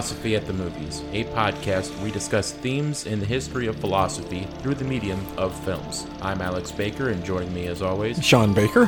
[0.00, 4.46] Philosophy at the Movies, a podcast where we discuss themes in the history of philosophy
[4.60, 6.06] through the medium of films.
[6.22, 8.84] I'm Alex Baker, and joining me as always, Sean Baker.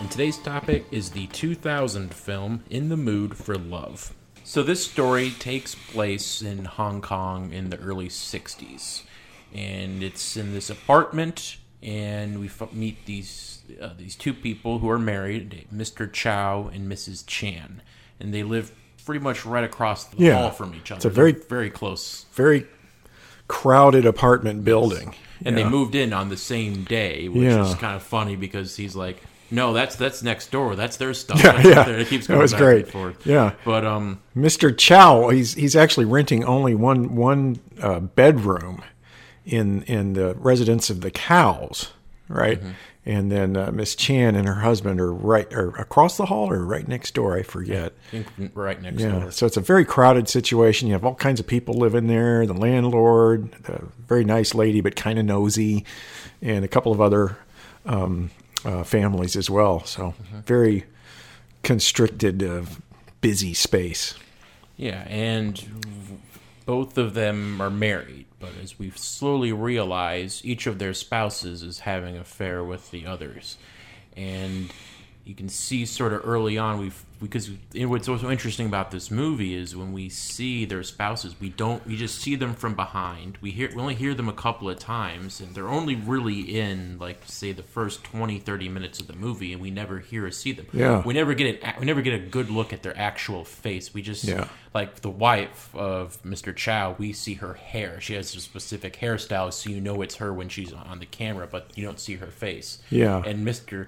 [0.00, 4.14] And today's topic is the 2000 film In the Mood for Love.
[4.44, 9.02] So, this story takes place in Hong Kong in the early 60s.
[9.52, 14.88] And it's in this apartment, and we f- meet these, uh, these two people who
[14.88, 16.10] are married Mr.
[16.10, 17.24] Chow and Mrs.
[17.26, 17.82] Chan.
[18.18, 18.72] And they live
[19.04, 20.38] pretty much right across the Yeah.
[20.38, 20.98] hall from each other.
[20.98, 22.24] It's a very- They're very close.
[22.34, 22.66] Very
[23.48, 25.14] crowded apartment building.
[25.44, 25.64] and Yeah.
[25.64, 27.66] they moved in on the same day, which Yeah.
[27.68, 30.74] is kind of funny because he's like, "No, that's that's next door.
[30.74, 31.88] That's their stuff." Yeah, That's yeah.
[31.96, 32.84] It keeps That going was back great.
[32.84, 33.26] and forth.
[33.26, 33.52] Yeah.
[33.64, 34.74] but um, Mr.
[34.76, 38.82] Chow, he's he's actually renting only one one uh, bedroom
[39.44, 41.90] in in the residence of the cows,
[42.28, 42.58] right?
[42.60, 42.70] Mm-hmm.
[43.06, 46.64] And then uh, Miss Chan and her husband are right or across the hall or
[46.64, 47.36] right next door.
[47.36, 47.92] I forget.
[48.14, 49.30] I right next Yeah, door.
[49.30, 50.88] so it's a very crowded situation.
[50.88, 52.46] You have all kinds of people living there.
[52.46, 55.84] The landlord, the very nice lady but kind of nosy,
[56.40, 57.36] and a couple of other
[57.84, 58.30] um,
[58.64, 59.84] uh, families as well.
[59.84, 60.14] So
[60.46, 60.84] very
[61.62, 62.62] constricted, uh,
[63.20, 64.14] busy space.
[64.78, 65.62] Yeah, and
[66.64, 71.80] both of them are married, but as we slowly realize, each of their spouses is
[71.80, 73.56] having an affair with the others,
[74.16, 74.70] and
[75.24, 79.54] you can see sort of early on we because what's also interesting about this movie
[79.54, 83.50] is when we see their spouses we don't we just see them from behind we
[83.50, 87.22] hear we only hear them a couple of times and they're only really in like
[87.24, 90.52] say the first 20 30 minutes of the movie and we never hear or see
[90.52, 91.02] them Yeah.
[91.06, 94.02] we never get an, we never get a good look at their actual face we
[94.02, 94.48] just Yeah.
[94.74, 96.54] like the wife of Mr.
[96.54, 98.00] Chow, we see her hair.
[98.00, 101.46] She has a specific hairstyle, so you know it's her when she's on the camera,
[101.50, 102.80] but you don't see her face.
[102.90, 103.22] Yeah.
[103.24, 103.86] And Mr.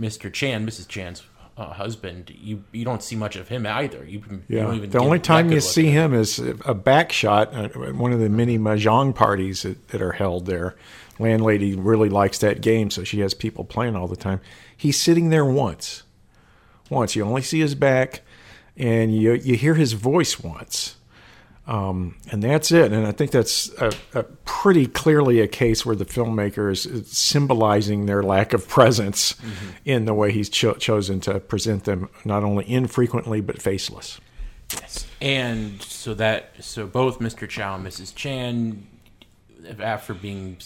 [0.00, 0.32] Mr.
[0.32, 0.88] Chan, Mrs.
[0.88, 1.22] Chan's
[1.56, 4.04] uh, husband, you you don't see much of him either.
[4.04, 4.62] You, you Yeah.
[4.64, 8.20] don't even the only time you see him is a back shot at one of
[8.20, 10.74] the many mahjong parties that, that are held there.
[11.18, 14.40] Landlady really likes that game, so she has people playing all the time.
[14.74, 16.02] He's sitting there once.
[16.88, 17.14] Once.
[17.14, 18.22] You only see his back,
[18.76, 20.96] and you, you hear his voice once.
[21.70, 22.92] Um, and that's it.
[22.92, 27.16] And I think that's a, a pretty clearly a case where the filmmaker is is
[27.16, 29.36] symbolizing their lack of presence
[29.84, 34.20] in the way he's cho- chosen to present them, not only infrequently, but faceless.
[34.72, 35.06] Yes.
[35.20, 37.48] And so that so both Mr.
[37.48, 38.16] Chow and Mrs.
[38.16, 38.84] Chan,
[39.78, 40.56] after being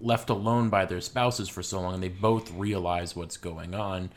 [0.00, 4.08] left alone by their spouses for so long, and they both realize what's going on,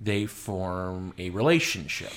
[0.00, 2.12] they form a relationship.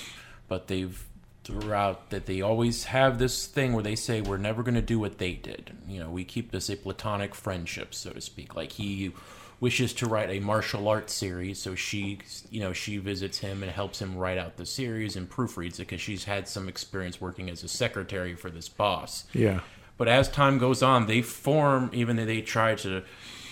[0.46, 1.04] But they've
[1.44, 4.98] throughout that they always have this thing where they say we're never going to do
[4.98, 5.72] what they did.
[5.88, 8.54] You know, we keep this a platonic friendship, so to speak.
[8.54, 9.12] Like he
[9.60, 12.18] wishes to write a martial arts series, so she,
[12.50, 15.78] you know, she visits him and helps him write out the series and proofreads it
[15.78, 19.24] because she's had some experience working as a secretary for this boss.
[19.32, 19.60] Yeah.
[19.98, 23.04] But as time goes on, they form, even though they try to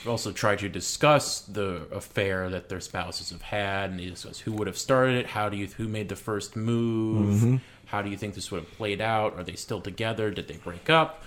[0.07, 4.53] also try to discuss the affair that their spouses have had, and they discuss who
[4.53, 7.57] would have started it, how do you, who made the first move, mm-hmm.
[7.91, 10.57] How do you think this would have played out, are they still together, did they
[10.57, 11.25] break up?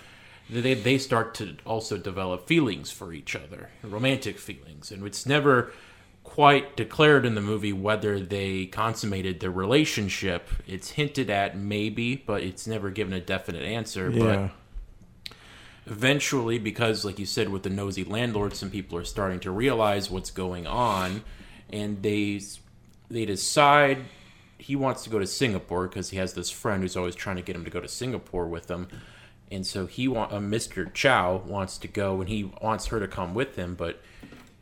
[0.49, 5.71] They, they start to also develop feelings for each other, romantic feelings, and it's never
[6.23, 10.49] quite declared in the movie whether they consummated their relationship.
[10.65, 14.09] It's hinted at maybe, but it's never given a definite answer.
[14.09, 14.51] But
[15.85, 20.09] eventually because like you said with the nosy landlord some people are starting to realize
[20.09, 21.21] what's going on
[21.71, 22.39] and they
[23.09, 23.97] they decide
[24.63, 27.41] he wants to go to Singapore because he has this friend who's always trying to
[27.41, 28.87] get him to go to Singapore with him
[29.51, 30.91] and so he want uh, Mr.
[30.93, 34.01] Chow wants to go and he wants her to come with him but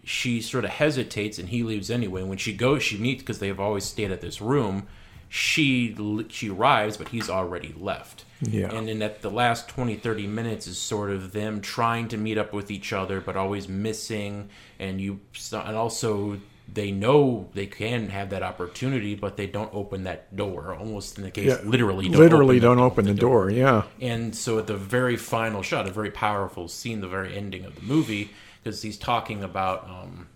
[0.04, 3.60] she sort of hesitates and he leaves anyway when she goes she meets because they've
[3.60, 4.88] always stayed at this room
[5.30, 5.96] she
[6.30, 8.74] she arrives but he's already left Yeah.
[8.76, 12.38] and then at the last 20 30 minutes is sort of them trying to meet
[12.38, 14.50] up with each other but always missing
[14.80, 15.20] and you
[15.54, 16.38] and also
[16.74, 21.24] they know they can have that opportunity but they don't open that door almost in
[21.24, 21.58] the case Yeah.
[21.70, 23.50] literally don't Literally open the- don't open the door.
[23.50, 23.84] Yeah.
[24.00, 27.76] and so at the very final shot, a very powerful scene, the very ending of
[27.76, 28.32] the movie,
[28.64, 30.28] because he's talking about um,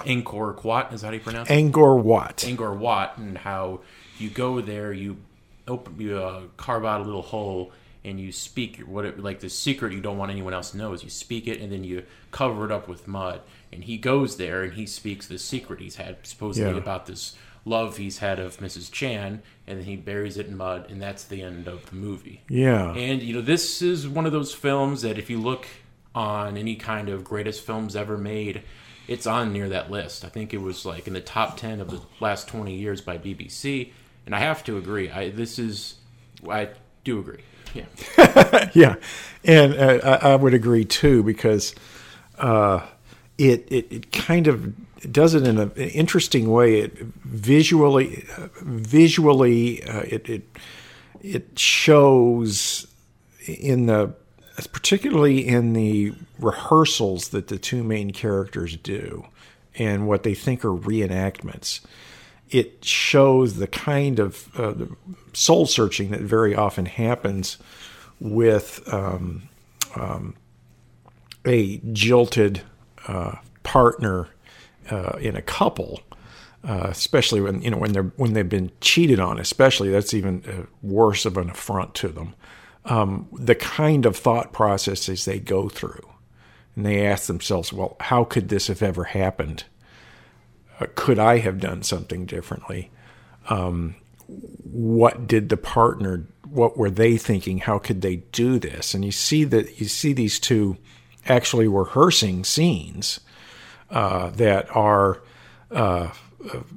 [0.00, 1.54] Angkor Wat, is that how you pronounce it?
[1.54, 2.38] Angor Wat.
[2.38, 3.80] Angkor Wat, and how
[4.18, 5.16] you go there, you
[5.68, 7.72] open, you uh, carve out a little hole,
[8.04, 10.92] and you speak what it, like the secret you don't want anyone else to know
[10.92, 13.40] is you speak it, and then you cover it up with mud.
[13.72, 16.78] And he goes there and he speaks the secret he's had supposedly Yeah.
[16.78, 17.34] about this
[17.66, 18.92] love he's had of Mrs.
[18.92, 22.42] Chan, and then he buries it in mud, and that's the end of the movie.
[22.48, 22.92] Yeah.
[22.94, 25.66] And you know, this is one of those films that if you look
[26.14, 28.62] on any kind of greatest films ever made,
[29.08, 30.24] it's on near that list.
[30.24, 33.16] I think it was like in the top ten of the last twenty years by
[33.18, 33.92] BBC.
[34.26, 35.94] And I have to agree, I this is
[36.48, 36.68] I
[37.02, 37.40] do agree.
[37.74, 38.70] Yeah.
[38.74, 38.94] yeah,
[39.44, 41.74] and uh, I, I would agree too because
[42.38, 42.86] uh,
[43.38, 44.72] it, it it kind of
[45.12, 46.80] does it in an interesting way.
[46.80, 48.24] It visually
[48.60, 50.58] visually uh, it, it
[51.22, 52.86] it shows
[53.46, 54.14] in the
[54.72, 59.26] particularly in the rehearsals that the two main characters do
[59.76, 61.80] and what they think are reenactments
[62.54, 64.74] it shows the kind of uh,
[65.32, 67.58] soul searching that very often happens
[68.20, 69.48] with um,
[69.96, 70.36] um,
[71.44, 72.62] a jilted
[73.08, 73.34] uh,
[73.64, 74.28] partner
[74.88, 76.00] uh, in a couple,
[76.62, 79.40] uh, especially when you know when they're when they've been cheated on.
[79.40, 82.34] Especially that's even uh, worse of an affront to them.
[82.84, 86.08] Um, the kind of thought processes they go through,
[86.76, 89.64] and they ask themselves, "Well, how could this have ever happened?
[90.84, 92.90] Uh, could I have done something differently?
[93.48, 93.96] Um,
[94.26, 96.26] what did the partner?
[96.48, 97.58] What were they thinking?
[97.58, 100.76] How could they do this?" And you see that you see these two
[101.26, 103.20] actually rehearsing scenes
[103.90, 105.22] uh, that are
[105.70, 106.10] uh,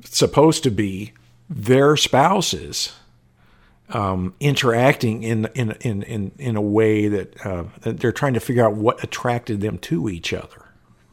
[0.06, 1.14] supposed to be
[1.50, 2.94] their spouses
[3.90, 8.40] um, interacting in, in in in in a way that, uh, that, they're trying to
[8.40, 10.66] figure out what attracted them to each other,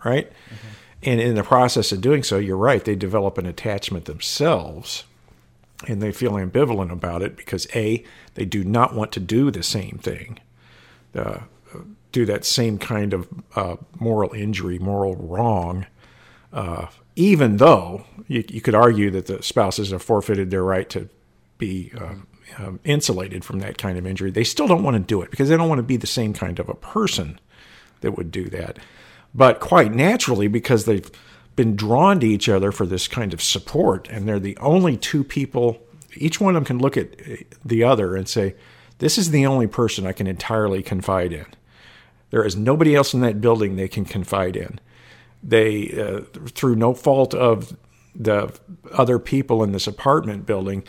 [0.05, 0.31] right?
[0.31, 0.69] Mm-hmm.
[1.04, 2.84] And in the process of doing so, you're right.
[2.84, 5.04] They develop an attachment themselves,
[5.86, 8.02] and they feel ambivalent about it because a
[8.34, 10.40] they do not want to do the same thing.
[11.14, 11.40] Uh,
[12.12, 15.84] do that same kind of uh, moral injury, moral wrong,
[16.52, 16.86] uh,
[17.16, 21.08] even though you, you, could argue that the spouses have forfeited their right to
[21.58, 22.28] be um,
[22.58, 25.48] um, insulated from that kind of injury, they still don't want to do it because
[25.48, 27.40] they don't want to be the same kind of a person
[28.00, 28.78] that would do that.
[29.34, 31.10] But quite naturally, because they've
[31.56, 35.25] been drawn to each other for this kind of support, and they're the only two
[35.25, 35.82] people,
[36.14, 38.54] each one of them can look at uh, the other and say,
[38.98, 41.46] This is the only person I can entirely confide in.
[42.31, 44.81] There is nobody else in that building they can confide in.
[45.42, 47.76] They, uh, through no fault of
[48.14, 48.52] the
[48.92, 50.84] other people in this apartment building,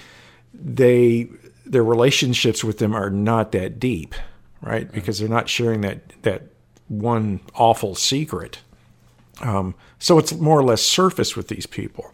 [0.54, 1.30] they
[1.66, 4.14] their relationships with them are not that deep,
[4.62, 4.92] right?
[4.92, 6.44] Because they're not sharing that that
[6.88, 8.60] one awful secret.
[9.42, 12.14] Um, so it's more or less surface with these people,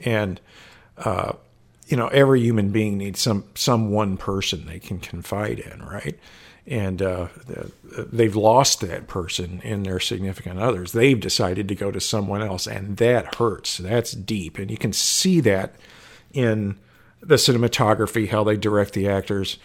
[0.00, 0.40] and
[0.96, 1.32] uh,
[1.86, 6.18] you know every human being needs some some one person they can confide in, right?
[6.68, 7.28] and uh,
[8.12, 10.92] they've lost that person in their significant others.
[10.92, 13.78] They've decided to go to someone else, and that hurts.
[13.78, 15.74] That's deep, and you can see that
[16.32, 16.78] in
[17.20, 19.56] the cinematography, how they direct the actors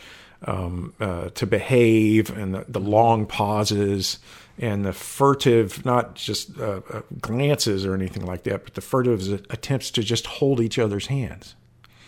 [0.45, 4.19] um, uh, to behave, and the, the, long pauses,
[4.57, 9.45] and the furtive, not just uh, uh glances or anything like that, but the furtive
[9.49, 11.55] attempts to just hold each other's hands.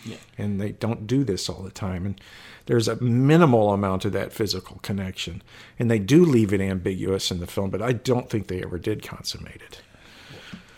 [0.03, 0.17] Yeah.
[0.37, 2.21] And they don't do this all the time, and
[2.65, 5.41] there's a minimal amount of that physical connection.
[5.77, 8.79] And they do leave it ambiguous in the film, but I don't think they ever
[8.79, 9.81] did consummate it.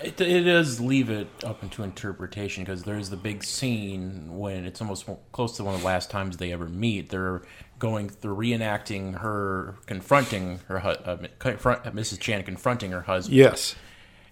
[0.04, 4.80] It, it does leave it up into interpretation because there's the big scene when it's
[4.80, 7.10] almost close to one of the last times they ever meet.
[7.10, 7.42] They're
[7.80, 12.20] going through reenacting her confronting her uh, confront, Mrs.
[12.20, 13.38] Chan confronting her husband.
[13.38, 13.76] Yes.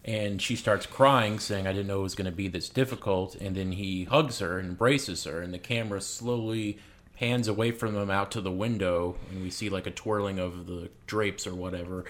[0.03, 3.33] And she starts crying, saying, "I didn't know it was going to be this difficult."
[3.35, 6.77] And then he hugs her and embraces her, and the camera slowly
[7.17, 10.67] pans away from them out to the window, and we see like a twirling of
[10.67, 12.05] the drapes or whatever,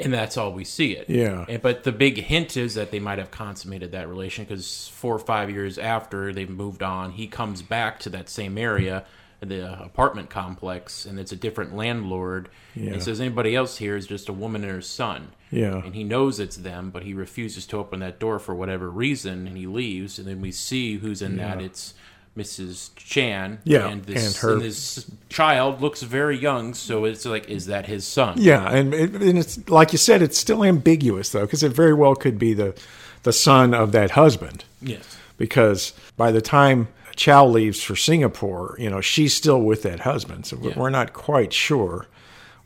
[0.00, 1.08] and that's all we see it.
[1.08, 1.44] Yeah.
[1.48, 5.14] And, but the big hint is that they might have consummated that relation because four
[5.14, 9.04] or five years after they've moved on, he comes back to that same area,
[9.40, 12.48] the apartment complex, and it's a different landlord.
[12.74, 12.92] Yeah.
[12.92, 15.32] And says anybody else here is just a woman and her son.
[15.50, 15.82] Yeah.
[15.82, 19.46] And he knows it's them, but he refuses to open that door for whatever reason,
[19.46, 20.18] and he leaves.
[20.18, 21.54] And then we see who's in yeah.
[21.54, 21.62] that.
[21.62, 21.94] It's
[22.38, 22.90] Mrs.
[22.96, 23.58] Chan.
[23.64, 27.66] Yeah, and this, and her and this child looks very young, so it's like, is
[27.66, 28.36] that his son?
[28.38, 31.94] Yeah, and, it, and it's like you said, it's still ambiguous though, because it very
[31.94, 32.78] well could be the
[33.24, 34.64] the son of that husband.
[34.80, 40.00] Yes, because by the time Chow leaves for Singapore, you know she's still with that
[40.00, 40.72] husband, so yeah.
[40.76, 42.06] we're not quite sure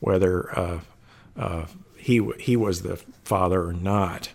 [0.01, 0.81] whether uh,
[1.37, 4.31] uh, he he was the father or not.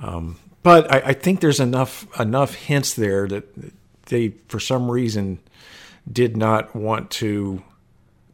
[0.00, 3.44] Um, but I, I, think there's enough enough hints there that
[4.08, 5.38] they for some reason
[6.10, 7.62] did not want to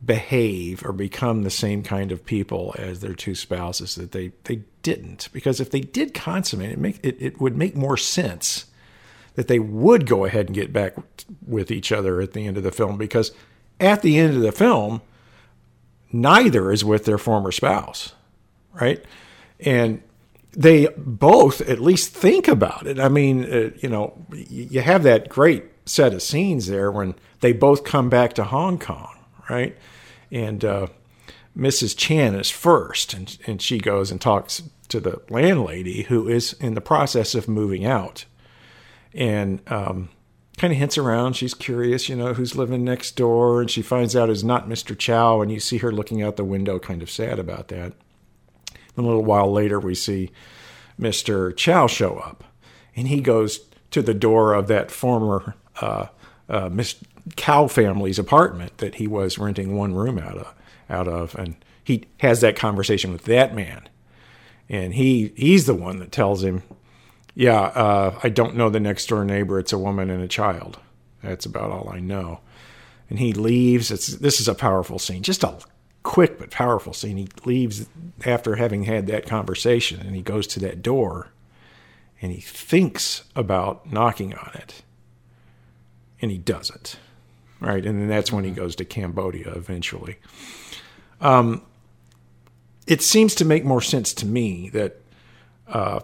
[0.05, 4.63] behave or become the same kind of people as their two spouses that they they
[4.83, 5.29] didn't.
[5.33, 8.67] Because if they did consummate it make it, it would make more sense
[9.35, 10.95] that they would go ahead and get back
[11.47, 12.97] with each other at the end of the film.
[12.97, 13.33] Because
[13.81, 15.03] at the end of the film
[16.13, 18.13] neither is with their former spouse
[18.75, 19.03] right?
[19.61, 20.03] And
[20.57, 22.99] they both at least think about it.
[22.99, 27.53] I mean, uh, you know, you have that great set of scenes there when they
[27.53, 29.19] both come back to Hong Kong,
[29.51, 29.77] right?
[30.31, 30.87] And uh,
[31.57, 31.97] Mrs.
[31.97, 36.75] Chan is first, and, and she goes and talks to the landlady who is in
[36.75, 38.25] the process of moving out.
[39.13, 40.09] And um,
[40.57, 41.35] kind of hints around.
[41.35, 43.61] She's curious, you know, who's living next door.
[43.61, 44.97] And she finds out it's not Mr.
[44.99, 45.41] Chow.
[45.41, 47.93] And you see her looking out the window, kind of sad about that.
[48.97, 50.31] And a little while later, we see
[51.01, 51.57] Mr.
[51.57, 52.45] Chow show up.
[52.97, 53.61] And he goes
[53.91, 56.07] to the door of that former uh,
[56.49, 56.97] uh, Miss
[57.37, 60.55] Cow family's apartment that he was renting one room out of.
[60.91, 63.89] Out of, and he has that conversation with that man,
[64.69, 66.63] and he he's the one that tells him,
[67.35, 69.59] "Yeah, uh, I don't know the next door neighbor.
[69.59, 70.79] It's a woman and a child.
[71.23, 72.41] That's about all I know."
[73.09, 73.91] And he leaves.
[73.91, 75.57] It's this is a powerful scene, just a
[76.05, 77.17] quick but powerful scene.
[77.17, 77.87] He leaves
[78.25, 81.33] after having had that conversation, and he goes to that door,
[82.23, 84.83] and he thinks about knocking on it,
[86.23, 86.99] and he doesn't.
[87.61, 90.19] Right, and then that's when he goes to Cambodia eventually.
[91.21, 91.63] Um,
[92.87, 95.01] it seems to make more sense to me that
[95.67, 96.01] uh,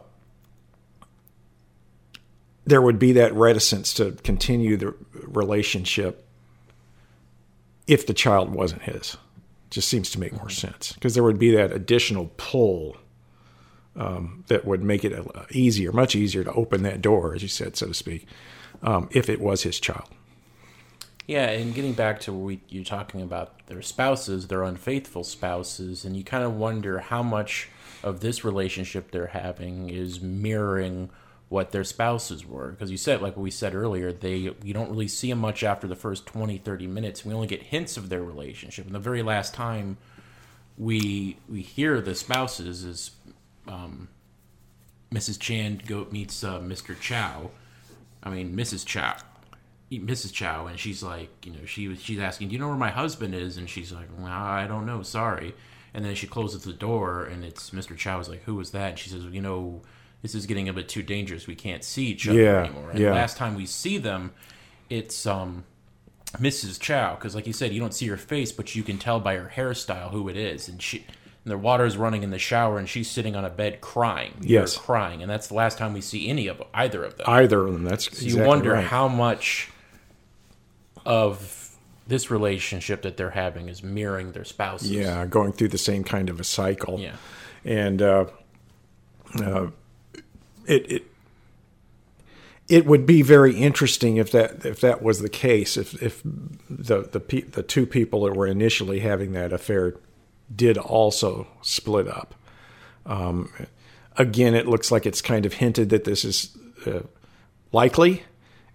[2.64, 4.95] there would be that reticence to continue the
[5.26, 6.25] relationship
[7.87, 9.19] if the child wasn't his.
[9.70, 12.96] Just seems to make more sense because there would be that additional pull
[13.96, 15.14] um, that would make it
[15.50, 18.26] easier, much easier to open that door, as you said, so to speak,
[18.82, 20.08] um, if it was his child.
[21.26, 26.16] Yeah, and getting back to what you're talking about their spouses, their unfaithful spouses, and
[26.16, 27.68] you kind of wonder how much
[28.02, 31.10] of this relationship they're having is mirroring
[31.50, 35.09] what their spouses were because you said like we said earlier they you don't really
[35.09, 38.23] see them much after the first 20 30 minutes we only get hints of their
[38.23, 39.99] relationship and the very last time
[40.78, 43.11] we we hear the spouses is
[43.66, 44.09] um,
[45.12, 47.50] mrs chan go meets uh, mr chow
[48.23, 49.16] i mean mrs chow
[49.92, 50.33] Mrs.
[50.33, 53.35] Chow, and she's like, you know, she she's asking, "Do you know where my husband
[53.35, 55.52] is?" And she's like, well, "I don't know, sorry."
[55.92, 57.97] And then she closes the door, and it's Mr.
[57.97, 59.83] Chow is like, "Who was that?" And she says, "You know,
[60.22, 61.46] this is getting a bit too dangerous.
[61.46, 63.12] We can't see each other Yeah, anymore." And yeah.
[63.12, 64.32] last time we see them,
[64.88, 65.64] it's um
[66.38, 66.78] Mrs.
[66.78, 69.34] Chow, because like you said, you don't see her face, but you can tell by
[69.36, 71.04] her hairstyle who it is, and she.
[71.42, 74.34] And the water's running in the shower, and she's sitting on a bed crying.
[74.42, 74.76] You hear her Yes.
[74.76, 77.24] crying, and that's the last time we see any of either of them.
[77.26, 77.82] Either of them.
[77.84, 78.84] That's So exactly you wonder right.
[78.84, 79.70] how much
[81.06, 84.90] of this relationship that they're having is mirroring their spouses.
[84.90, 86.98] Yeah, going through the same kind of a cycle.
[87.00, 87.16] Yeah.
[87.64, 88.26] and uh,
[89.42, 89.68] uh,
[90.66, 91.04] it it
[92.68, 95.76] it would be very interesting if that if that was the case.
[95.76, 99.96] If if the the the two people that were initially having that affair
[100.54, 102.34] did also split up.
[103.06, 103.52] Um,
[104.16, 107.00] again, it looks like it's kind of hinted that this is uh,
[107.72, 108.22] likely,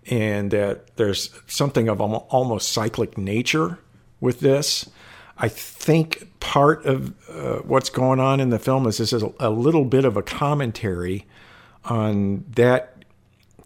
[0.08, 3.80] and that there's something of almost cyclic nature
[4.20, 4.90] with this.
[5.38, 9.50] I think part of uh, what's going on in the film is this is a
[9.50, 11.26] little bit of a commentary
[11.86, 13.04] on that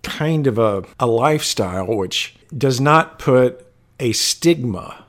[0.03, 3.65] kind of a, a lifestyle which does not put
[3.99, 5.05] a stigma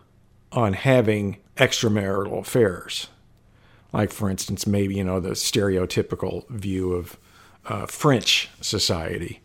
[0.52, 3.08] on having extramarital affairs.
[3.92, 7.16] Like, for instance, maybe, you know, the stereotypical view of
[7.66, 9.40] uh, French society.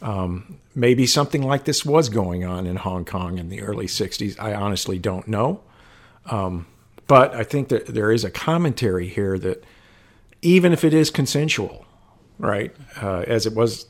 [0.00, 4.38] Um, maybe something like this was going on in Hong Kong in the early 60s.
[4.40, 5.60] I honestly don't know.
[6.26, 6.66] Um,
[7.06, 9.64] but I think that there is a commentary here that
[10.40, 11.86] even if it is consensual,
[12.38, 13.86] right, uh, as it was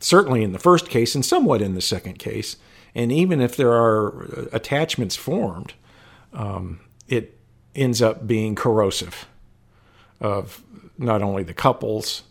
[0.00, 2.56] certainly in the first case and somewhat in the second case,
[2.94, 5.74] and even if there are attachments formed,
[6.32, 7.38] um, it
[7.74, 9.26] ends up being corrosive
[10.20, 10.62] of
[10.98, 12.22] not only the couples,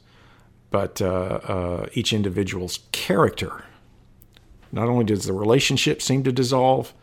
[0.70, 3.66] but uh, uh, each individual's character.
[4.72, 6.94] Not only does the relationship seem to dissolve,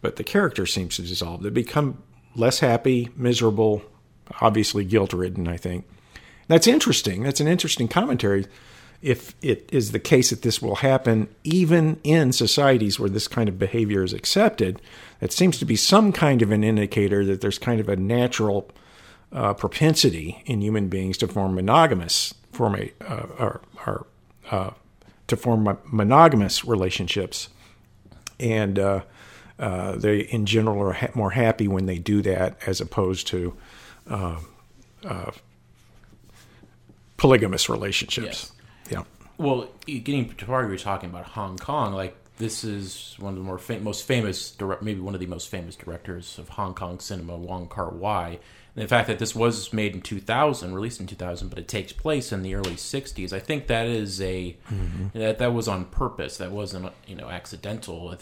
[0.00, 1.42] but the character seems to dissolve.
[1.42, 2.02] They become
[2.34, 3.82] less happy, miserable,
[4.40, 5.86] obviously guilt ridden, I think.
[6.48, 7.22] That's interesting.
[7.22, 8.46] That's an interesting commentary.
[9.02, 13.48] If it is the case that this will happen even in societies where this kind
[13.48, 14.80] of behavior is accepted,
[15.20, 18.70] that seems to be some kind of an indicator that there's kind of a natural
[19.32, 24.06] uh, propensity in human beings to form monogamous, form a, uh, or, or
[24.50, 24.70] uh,
[25.26, 27.48] to form monogamous relationships,
[28.38, 29.00] and uh,
[29.58, 33.56] uh, they in general are ha- more happy when they do that as opposed to
[34.08, 34.38] uh,
[37.16, 38.52] polygamous relationships.
[38.90, 39.02] Yeah.
[39.36, 41.92] Well, getting to part, we were talking about Hong Kong.
[41.92, 45.26] Like this is one of the more fam- most famous, direct, maybe one of the
[45.26, 48.38] most famous directors of Hong Kong cinema, Wong Kar Wai.
[48.76, 51.92] And the fact that this was made in 2000, released in 2000, but it takes
[51.92, 55.18] place in the early 60s, I think that is a mm-hmm.
[55.18, 56.36] that that was on purpose.
[56.38, 58.16] That wasn't you know accidental.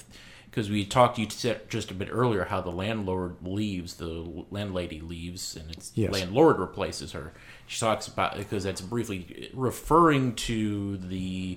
[0.51, 5.01] Because we talked you said just a bit earlier how the landlord leaves, the landlady
[5.01, 6.13] leaves, and its Yes.
[6.13, 7.33] landlord replaces her.
[7.73, 11.57] She talks about because that's briefly referring to the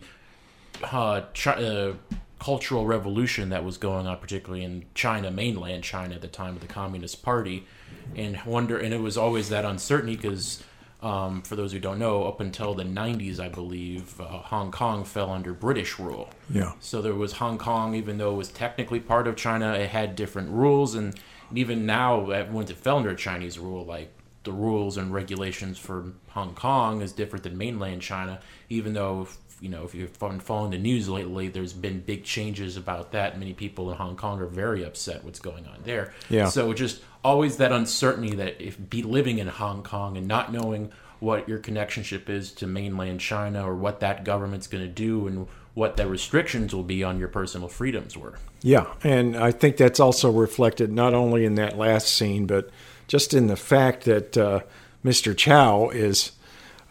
[0.82, 1.94] uh, chi- uh,
[2.40, 6.62] cultural revolution that was going on, particularly in China, mainland China, at the time of
[6.62, 7.68] the Communist Party,
[8.16, 8.78] and wonder.
[8.78, 10.64] And it was always that uncertainty because,
[11.02, 15.04] um, for those who don't know, up until the '90s, I believe, uh, Hong Kong
[15.04, 16.30] fell under British rule.
[16.50, 16.72] Yeah.
[16.80, 20.16] So there was Hong Kong, even though it was technically part of China, it had
[20.16, 21.14] different rules, and
[21.54, 24.15] even now, once it fell under Chinese rule, like
[24.46, 28.40] the rules and regulations for Hong Kong is different than mainland China.
[28.70, 29.28] Even though,
[29.60, 33.38] you know, if you've been following the news lately, there's been big changes about that.
[33.38, 36.14] Many people in Hong Kong are very upset what's going on there.
[36.30, 36.48] Yeah.
[36.48, 40.92] So just always that uncertainty that if be living in Hong Kong and not knowing
[41.20, 45.48] what your connectionship is to mainland China or what that government's going to do and
[45.74, 48.38] what the restrictions will be on your personal freedoms were.
[48.62, 52.70] Yeah, and I think that's also reflected not only in that last scene, but
[53.08, 54.62] just in the fact that uh,
[55.04, 55.36] Mr.
[55.36, 56.32] Chow is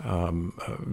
[0.03, 0.53] um,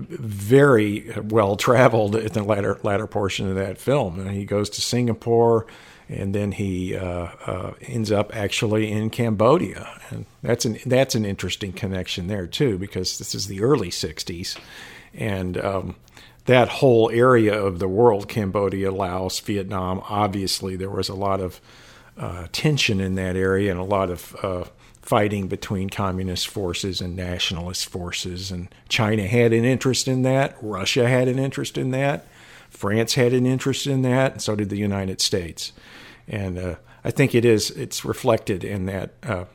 [0.09, 4.19] very well traveled in the latter latter portion of that film.
[4.19, 5.65] And he goes to Singapore,
[6.07, 11.25] and then he uh, uh, ends up actually in Cambodia, and that's an that's an
[11.25, 14.57] interesting connection there too, because this is the early '60s,
[15.13, 15.95] and um,
[16.45, 21.61] that whole area of the world Cambodia, Laos, Vietnam obviously, there was a lot of
[22.17, 24.63] uh, tension in that area and a lot of uh,
[25.01, 28.51] fighting between communist forces and nationalist forces.
[28.51, 32.27] And China had an interest in that, Russia had an interest in that,
[32.69, 35.73] France had an interest in that, and so did the United States.
[36.27, 39.13] And uh, I think it is, it's reflected in that.
[39.23, 39.45] Uh,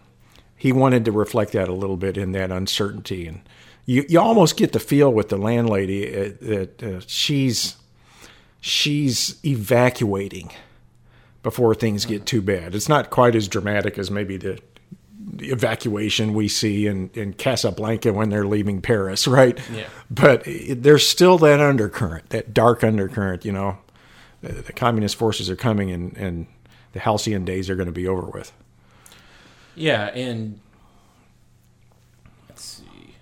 [0.59, 3.43] he wanted to reflect that a little bit in that uncertainty and
[3.87, 7.77] you, you almost get the feel with the landlady uh, that uh, she's
[8.61, 10.51] she's evacuating
[11.43, 12.75] before things get too bad.
[12.75, 14.76] It's not quite as dramatic as maybe the, the
[15.39, 19.59] evacuation we see in, in Casablanca when they're leaving Paris, right?
[19.73, 19.87] Yeah.
[20.11, 23.45] But there's still that undercurrent, that dark undercurrent.
[23.45, 23.79] You know,
[24.43, 26.47] the, the communist forces are coming, and, and
[26.93, 28.53] the halcyon days are going to be over with.
[29.75, 30.61] Yeah, and
[32.49, 33.15] let's see.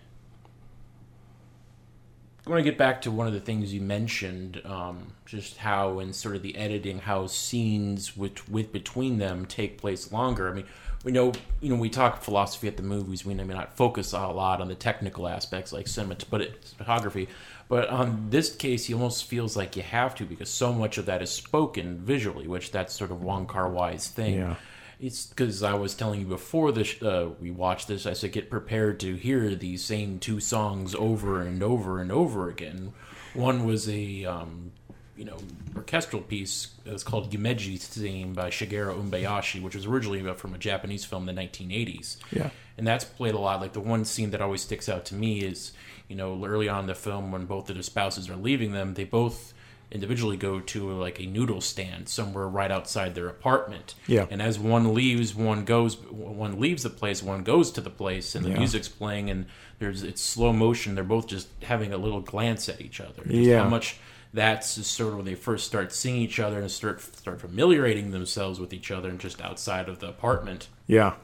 [2.46, 5.98] I want to get back to one of the things you mentioned, um, just how
[6.00, 10.50] in sort of the editing, how scenes with with between them take place longer.
[10.50, 10.66] I mean,
[11.04, 13.24] we know you know we talk philosophy at the movies.
[13.24, 17.28] We may not focus a lot on the technical aspects like cinematography.
[17.66, 21.06] But on this case, he almost feels like you have to because so much of
[21.06, 24.34] that is spoken visually, which that's sort of Wong Kar Wai's thing.
[24.34, 24.56] Yeah.
[25.00, 28.06] It's because I was telling you before this uh, we watched this.
[28.06, 32.48] I said get prepared to hear these same two songs over and over and over
[32.48, 32.92] again.
[33.34, 34.72] One was a um,
[35.16, 35.36] you know
[35.76, 36.68] orchestral piece.
[36.84, 41.34] It's called Yumeji theme by Shigeru Umebayashi, which was originally from a Japanese film in
[41.34, 42.16] the 1980s.
[42.30, 42.50] Yeah.
[42.76, 43.60] and that's played a lot.
[43.60, 45.72] Like the one scene that always sticks out to me is
[46.08, 48.94] you know early on in the film when both of the spouses are leaving them,
[48.94, 49.53] they both
[49.90, 53.94] individually go to like a noodle stand somewhere right outside their apartment.
[54.06, 54.26] Yeah.
[54.30, 55.96] And as one leaves, one goes.
[55.96, 58.58] One leaves the place, one goes to the place, and the Yeah.
[58.58, 59.46] music's playing, and
[59.78, 60.94] there's it's slow motion.
[60.94, 63.22] They're both just having a little glance at each other.
[63.26, 63.62] Yeah.
[63.62, 63.96] How much
[64.32, 68.58] that's sort of when they first start seeing each other and start start familiarizing themselves
[68.58, 70.68] with each other, and just outside of the apartment.
[70.88, 71.14] Yeah.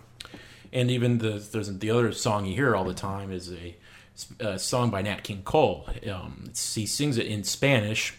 [0.72, 3.76] And even the there's the other song you hear all the time is a,
[4.38, 5.88] a song by Nat King Cole.
[6.08, 8.14] Um, he sings it in Spanish,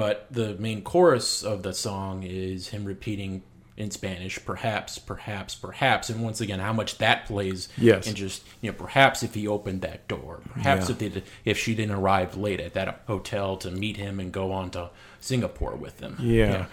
[0.00, 3.42] but the main chorus of the song is him repeating
[3.76, 7.68] in Spanish, perhaps, perhaps, perhaps, and once again, how much that plays.
[7.76, 8.06] Yes.
[8.06, 10.92] And just you know, perhaps if he opened that door, perhaps Yeah.
[11.06, 14.52] if they, if she didn't arrive late at that hotel to meet him and go
[14.52, 14.88] on to
[15.20, 16.16] Singapore with them.
[16.18, 16.64] Yeah.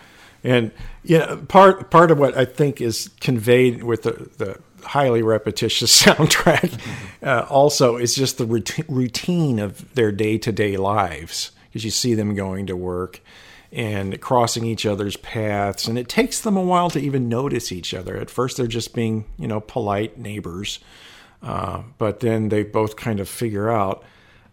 [0.42, 0.72] And
[1.04, 6.80] yeah, part part of what I think is conveyed with the, the highly repetitious soundtrack
[7.22, 11.92] uh, also is just the routine, routine of their day to day lives because you
[11.92, 13.22] see them going to work
[13.72, 15.88] and crossing each other's paths.
[15.88, 18.18] And it takes them a while to even notice each other.
[18.18, 20.80] At first they're just being you know polite neighbors
[21.44, 24.04] uh, but then they both kind of figure out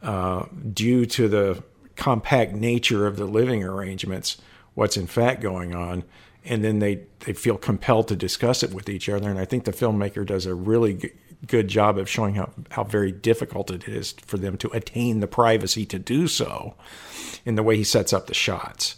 [0.03, 1.63] uh, due to the
[1.97, 4.37] compact nature of the living arrangements
[4.75, 6.05] what's in fact going on.
[6.45, 9.31] And then they they feel compelled to discuss it with each other.
[9.31, 11.11] And i think the filmmaker does a really
[11.47, 15.27] good job of showing how, how very difficult it is for them to attain the
[15.27, 16.75] privacy to do so
[17.45, 18.97] in the way he sets up the shots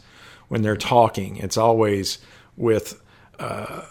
[0.48, 1.36] when they're talking.
[1.36, 2.18] It's always
[2.56, 3.00] with
[3.38, 3.82] uh,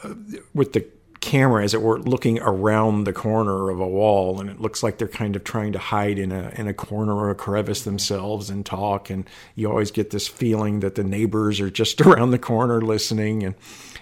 [0.53, 0.87] with the
[1.21, 4.99] camera as it were looking around the corner of a wall and it looks like
[4.99, 8.51] they're kind of trying to hide in a in a corner or a crevice themselves
[8.51, 12.37] and talk and you always get this feeling that the neighbors are just around the
[12.37, 13.55] corner listening and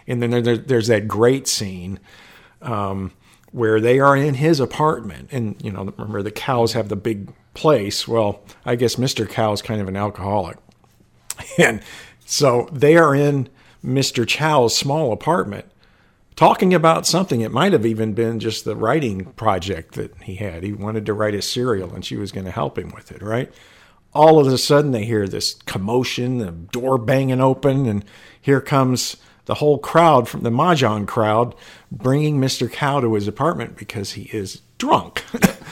[0.06, 1.98] and then there, there's that great scene
[2.62, 3.12] um,
[3.54, 7.32] where they are in his apartment and you know remember the cows have the big
[7.54, 10.58] place well i guess mr Cow is kind of an alcoholic
[11.58, 11.82] and
[12.26, 13.48] so they are in
[13.84, 15.66] mr chow's small apartment
[16.36, 17.42] talking about something.
[17.42, 20.64] It might have even been just the writing project that he had.
[20.64, 23.22] He wanted to write a serial and she was going to help him with it,
[23.22, 23.52] right?
[24.14, 28.06] All of a sudden, they hear this commotion, the door banging open, and
[28.40, 31.56] here comes the whole crowd from the Mahjong crowd
[31.92, 32.72] bringing Mr.
[32.72, 35.24] Cow to his apartment because he is drunk.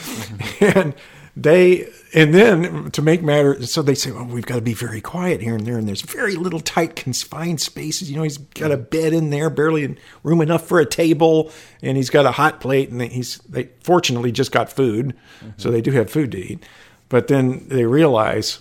[0.61, 0.93] and
[1.35, 4.99] they and then to make matter so they say well we've got to be very
[4.99, 8.69] quiet here and there and there's very little tight confined spaces you know he's got
[8.69, 11.49] a bed in there barely room enough for a table
[11.81, 15.51] and he's got a hot plate and he's they fortunately just got food mm-hmm.
[15.55, 16.65] so they do have food to eat
[17.07, 18.59] but then they realize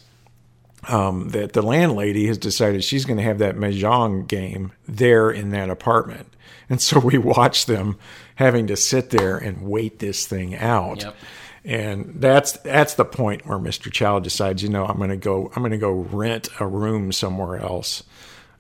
[0.89, 5.51] um, that the landlady has decided she's going to have that mahjong game there in
[5.51, 6.35] that apartment
[6.69, 7.99] and so we watch them
[8.37, 11.17] having to sit there and wait this thing out yep
[11.65, 13.93] and that's that's the point where Mr.
[13.93, 17.13] Chow decides, you know, I'm going to go I'm going to go rent a room
[17.13, 18.03] somewhere else,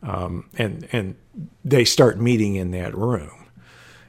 [0.03, 1.17] um, and and
[1.65, 3.47] they start meeting in that room.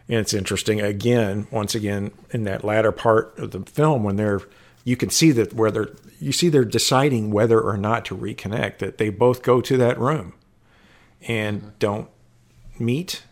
[0.10, 4.42] And it's interesting again, once again, in that latter part of the film when they're
[4.84, 8.98] you can see that whether you see they're deciding whether or not to reconnect that
[8.98, 10.34] they both go to that room
[11.28, 11.70] and mm-hmm.
[11.80, 12.10] don't
[12.80, 13.24] meet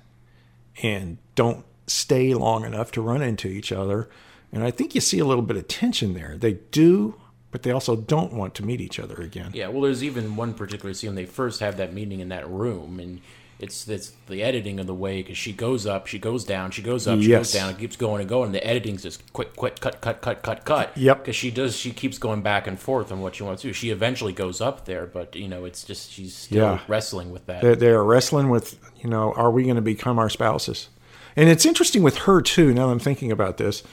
[0.82, 4.10] and don't stay long enough to run into each other
[4.52, 6.36] and I think you see a little bit of tension there.
[6.38, 7.15] They do,
[7.52, 9.52] but they also don't want to meet each other again.
[9.54, 12.49] Yeah, well, there's even one particular scene when they first have that meeting in that
[12.49, 13.21] room, and
[13.59, 16.81] it's it's the editing of the way because she goes up, she goes down, she
[16.81, 17.39] goes up, she yes.
[17.39, 18.47] goes down, it keeps going and going.
[18.47, 20.97] And the editing's just quick, quick, cut, cut, cut, cut, cut.
[20.97, 21.19] Yep.
[21.19, 23.73] Because she does, she keeps going back and forth on what she wants to do.
[23.73, 26.79] She eventually goes up there, but you know, it's just she's still yeah.
[26.87, 27.61] wrestling with that.
[27.61, 30.89] They're, they're wrestling with, you know, are we going to become our spouses?
[31.35, 32.73] And it's interesting with her too.
[32.73, 33.83] Now I'm thinking about this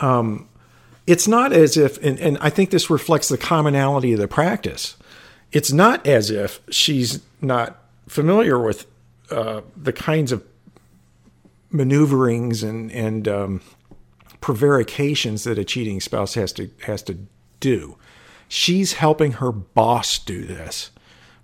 [0.00, 0.48] um,
[1.06, 4.96] it's not as if, and, and I think this reflects the commonality of the practice.
[5.52, 8.86] It's not as if she's not familiar with
[9.30, 10.44] uh, the kinds of
[11.70, 13.60] maneuverings and and um,
[14.40, 17.18] prevarications that a cheating spouse has to has to
[17.60, 17.96] do.
[18.48, 20.90] She's helping her boss do this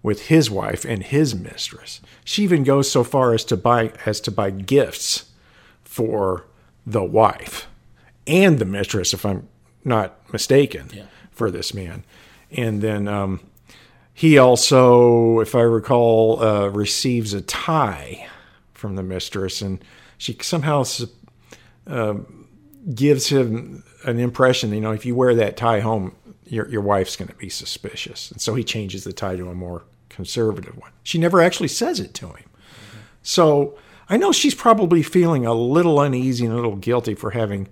[0.02, 2.00] with his wife and his mistress.
[2.24, 5.30] She even goes so far as to buy as to buy gifts
[5.82, 6.46] for
[6.86, 7.66] the wife
[8.26, 9.48] and the mistress, if I'm
[9.84, 11.04] not mistaken, yeah.
[11.30, 12.04] for this man.
[12.50, 13.40] And then um,
[14.14, 18.28] he also, if I recall, uh, receives a tie
[18.72, 19.84] from the mistress, and
[20.18, 20.84] she somehow
[21.88, 22.14] uh,
[22.94, 24.72] gives him an impression.
[24.72, 26.14] You know, if you wear that tie home,
[26.46, 29.54] your your wife's going to be suspicious, and so he changes the tie to a
[29.54, 30.92] more conservative one.
[31.02, 32.36] She never actually says it to him.
[32.36, 32.98] Mm-hmm.
[33.22, 33.76] So
[34.08, 37.68] I know she's probably feeling a little uneasy and a little guilty for having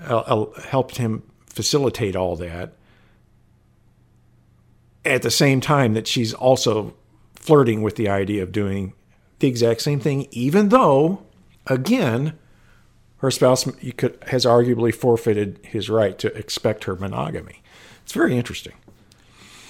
[0.00, 2.74] uh, helped him facilitate all that.
[5.04, 6.94] At the same time, that she's also
[7.34, 8.92] flirting with the idea of doing
[9.38, 11.24] the exact same thing, even though,
[11.66, 12.38] again,
[13.18, 13.64] her spouse
[13.96, 17.62] could, has arguably forfeited his right to expect her monogamy.
[18.02, 18.74] It's very interesting.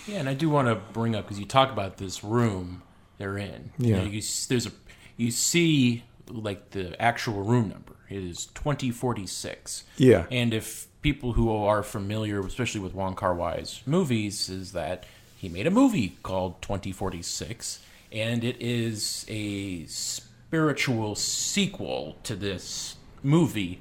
[0.07, 2.83] Yeah, and I do want to bring up because you talk about this room
[3.19, 3.71] they're in.
[3.79, 4.73] Yeah, you, know, you, there's a
[5.17, 9.85] you see like the actual room number is 2046.
[9.97, 10.27] Yeah.
[10.31, 15.05] And if people who are familiar, especially with Wong Kar Wai's movies, is that
[15.41, 17.81] he made a movie called 2046,
[18.13, 23.81] and it is a spiritual sequel to this movie.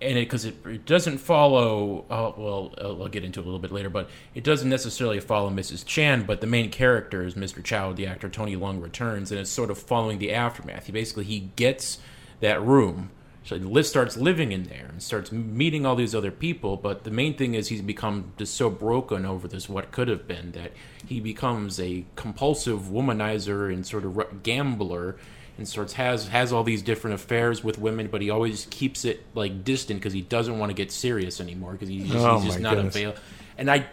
[0.00, 3.58] And because it, it, it, doesn't follow, uh, well, I'll get into it a little
[3.58, 5.84] bit later, but it doesn't necessarily follow Mrs.
[5.84, 7.64] Chan, but the main character is Mr.
[7.64, 10.86] Chow, the actor Tony Leung returns, and it's sort of following the aftermath.
[10.86, 11.98] He basically he gets
[12.38, 13.10] that room
[13.46, 16.76] so Liv starts living in there and starts meeting all these other people.
[16.76, 20.26] But the main thing is he's become just so broken over this what could have
[20.26, 20.72] been that
[21.06, 25.16] he becomes a compulsive womanizer and sort of gambler
[25.58, 29.24] and starts has has all these different affairs with women, but he always keeps it
[29.34, 32.60] like distant because he doesn't want to get serious anymore because he's, oh he's just
[32.60, 33.20] not available.
[33.56, 33.86] And I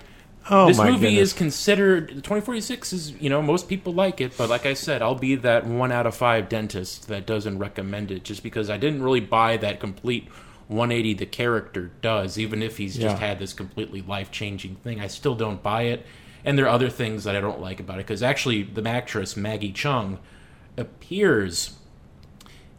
[0.49, 1.29] Oh, this movie goodness.
[1.29, 5.15] is considered 2046 is you know most people like it, but like I said, I'll
[5.15, 9.03] be that one out of five dentist that doesn't recommend it just because I didn't
[9.03, 10.27] really buy that complete
[10.67, 13.27] 180 the character does, even if he's just yeah.
[13.27, 14.99] had this completely life changing thing.
[14.99, 16.05] I still don't buy it,
[16.43, 19.37] And there are other things that I don't like about it because actually the actress
[19.37, 20.17] Maggie Cheung
[20.77, 21.77] appears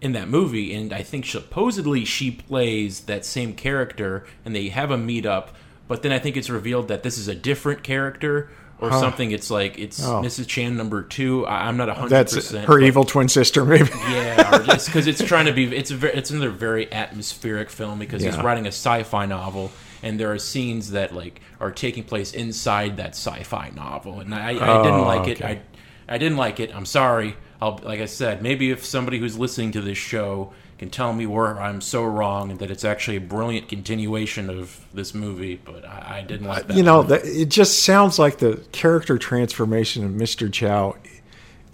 [0.01, 4.91] in that movie, and I think supposedly she plays that same character, and they have
[4.91, 5.49] a meetup.
[5.89, 8.49] But then I think it's revealed that this is a different character
[8.81, 9.31] or something.
[9.31, 10.21] It's like it's Oh.
[10.23, 10.47] Mrs.
[10.49, 11.47] Chan number two.
[11.47, 12.67] I, I'm not a hundred percent.
[12.67, 13.89] her evil twin sister, maybe.
[14.09, 15.65] yeah, because it's trying to be.
[15.77, 15.97] It's a.
[15.97, 19.71] Very, it's another very atmospheric film because he's writing a sci-fi novel,
[20.03, 24.49] and there are scenes that like are taking place inside that sci-fi novel, and I,
[24.51, 25.41] I didn't Oh, like it.
[25.43, 25.61] okay.
[26.09, 26.75] I, I didn't like it.
[26.75, 27.37] I'm sorry.
[27.63, 30.53] I'll like I said, maybe if somebody who's listening to this show
[30.85, 34.85] can tell me where I'm so wrong and that it's actually a brilliant continuation of
[34.93, 36.77] this movie, but I, I didn't like that.
[36.77, 40.53] you know, that, it just sounds like the character transformation of Mr.
[40.53, 40.97] Chow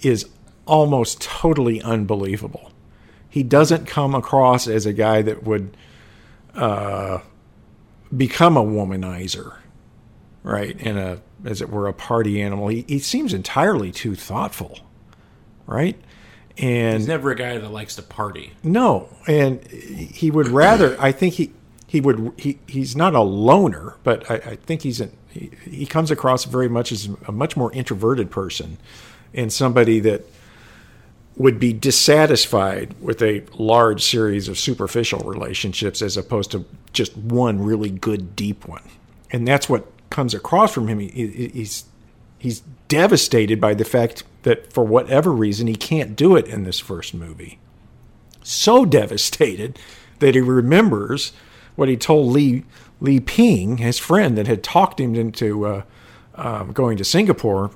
[0.01, 0.29] is
[0.65, 2.71] almost totally unbelievable.
[3.29, 5.77] He doesn't come across as a guy that would
[6.55, 7.19] uh,
[8.17, 9.57] become a womanizer,
[10.45, 10.77] right?
[10.81, 12.69] And a, as it were, a party animal.
[12.69, 14.79] He, he seems entirely too thoughtful,
[15.67, 16.01] right?
[16.59, 18.53] And he's never a guy that likes to party.
[18.63, 20.97] no, and he would rather.
[21.01, 21.53] I think he
[21.87, 22.33] he would.
[22.37, 25.17] He he's not a loner, but I, I think he's an.
[25.31, 28.79] He, he comes across very much as a much more introverted person,
[29.33, 30.23] and somebody that
[31.37, 37.63] would be dissatisfied with a large series of superficial relationships as opposed to just one
[37.63, 38.83] really good deep one,
[39.31, 40.99] and that's what comes across from him.
[40.99, 41.85] He, he- he's
[42.41, 46.81] he's devastated by the fact that for whatever reason he can't do it in this
[46.81, 47.61] first movie
[48.43, 49.79] so devastated
[50.19, 51.33] that he remembers
[51.77, 52.65] what he told Li
[53.01, 55.83] Li Ping, his friend that had talked him into uh,
[56.35, 57.71] um, going to Singapore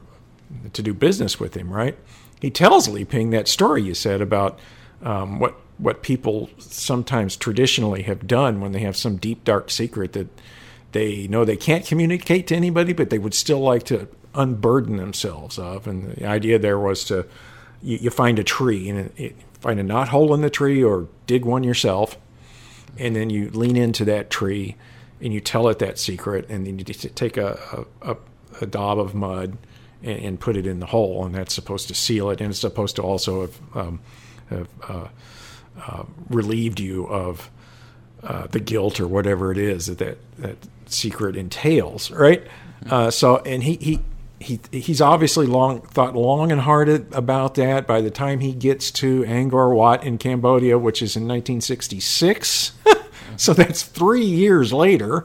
[0.72, 1.72] to do business with him.
[1.72, 1.96] Right?
[2.40, 4.59] He tells Li Ping that story you said about
[5.03, 10.12] um, what what people sometimes traditionally have done when they have some deep dark secret
[10.12, 10.29] that
[10.92, 15.59] they know they can't communicate to anybody, but they would still like to unburden themselves
[15.59, 15.87] of.
[15.87, 17.27] And the idea there was to
[17.83, 21.09] you, you find a tree and it, find a knot hole in the tree or
[21.27, 22.18] dig one yourself,
[22.99, 24.77] and then you lean into that tree
[25.20, 28.16] and you tell it that secret, and then you take a a, a,
[28.61, 29.57] a daub of mud
[30.03, 32.61] and, and put it in the hole, and that's supposed to seal it, and it's
[32.61, 34.01] supposed to also have, um,
[34.51, 35.09] have uh,
[35.87, 37.51] uh, relieved you of
[38.23, 42.47] uh, the guilt or whatever it is that that, that secret entails, right?
[42.90, 44.01] Uh, so, and he he.
[44.40, 47.87] He, he's obviously long thought long and hard about that.
[47.87, 52.73] By the time he gets to Angkor Wat in Cambodia, which is in 1966,
[53.37, 55.25] so that's three years later,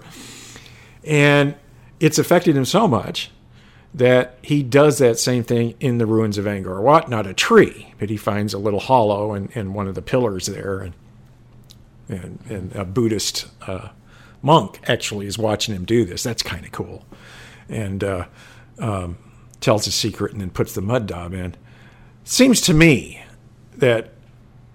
[1.04, 1.56] and
[2.00, 3.32] it's affected him so much
[3.94, 7.10] that he does that same thing in the ruins of Angkor Wat.
[7.10, 10.46] Not a tree, but he finds a little hollow in, in one of the pillars
[10.46, 10.94] there, and
[12.08, 13.90] and, and a Buddhist uh,
[14.42, 16.24] monk actually is watching him do this.
[16.24, 17.06] That's kind of cool,
[17.68, 18.26] and uh,
[18.80, 19.18] um,
[19.62, 21.56] tells a secret and then puts the mud daub in.
[22.24, 23.22] Seems to me
[23.78, 24.14] that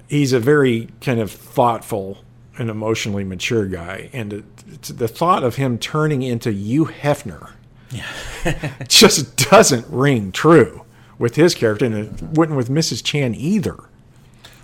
[0.09, 2.19] he's a very kind of thoughtful
[2.59, 7.53] and emotionally mature guy, and the, the thought of him turning into Hugh Hefner
[8.89, 10.85] just doesn't ring true
[11.19, 13.03] with his character, and it wouldn't with Mrs.
[13.05, 13.77] Chan either.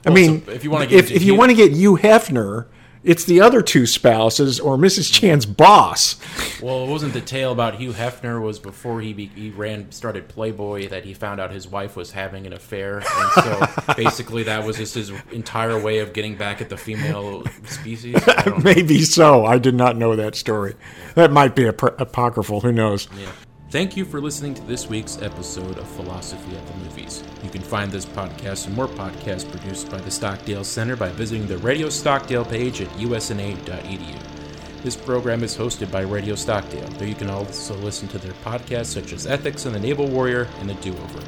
[0.05, 1.97] I Well, mean, so if you wanna get if, if you want to get Hugh
[1.97, 2.67] Hefner,
[3.03, 5.13] it's the other two spouses or Mrs.
[5.13, 6.17] Chan's boss.
[6.61, 10.29] Well, it wasn't the tale about Hugh Hefner was before he be, he ran started
[10.29, 14.65] Playboy that he found out his wife was having an affair, and so basically that
[14.65, 18.17] was just his entire way of getting back at the female species.
[18.63, 19.47] Maybe so.
[19.47, 20.75] I did not know that story.
[21.15, 22.61] That might be ap- apocryphal.
[22.61, 23.09] Who knows?
[23.19, 23.33] Yeah.
[23.71, 27.23] Thank you for listening to this week's episode of Philosophy at the Movies.
[27.45, 31.47] You can find this podcast and more podcasts produced by the Stockdale Center by visiting
[31.47, 34.83] the Radio Stockdale page at usna.edu.
[34.83, 38.87] This program is hosted by Radio Stockdale, though you can also listen to their podcasts
[38.87, 41.23] such as Ethics and the Naval Warrior and The Do Over.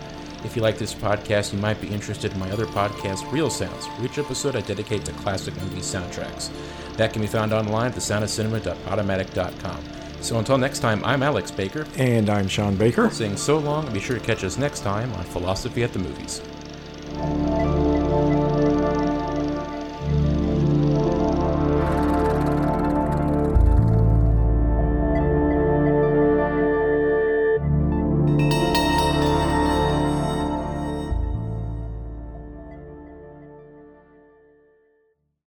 [0.45, 3.87] If you like this podcast, you might be interested in my other podcast, Real Sounds,
[4.03, 6.51] each episode I dedicate to classic movie soundtracks.
[6.97, 10.02] That can be found online at thesoundofcinema.automatic.com.
[10.23, 13.11] So until next time, I'm Alex Baker, And I'm Sean Baker.
[13.11, 16.41] saying so long be sure to catch us next time on Philosophy at the Movies.